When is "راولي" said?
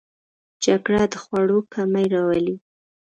2.13-2.55